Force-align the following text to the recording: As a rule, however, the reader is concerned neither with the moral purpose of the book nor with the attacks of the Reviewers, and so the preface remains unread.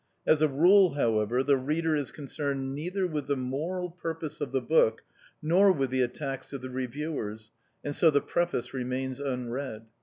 As 0.25 0.41
a 0.41 0.47
rule, 0.47 0.95
however, 0.95 1.43
the 1.43 1.57
reader 1.57 1.95
is 1.95 2.11
concerned 2.11 2.73
neither 2.73 3.05
with 3.05 3.27
the 3.27 3.37
moral 3.37 3.91
purpose 3.91 4.41
of 4.41 4.51
the 4.51 4.59
book 4.59 5.03
nor 5.43 5.71
with 5.71 5.91
the 5.91 6.01
attacks 6.01 6.51
of 6.53 6.63
the 6.63 6.71
Reviewers, 6.71 7.51
and 7.83 7.95
so 7.95 8.09
the 8.09 8.19
preface 8.19 8.73
remains 8.73 9.19
unread. 9.19 9.85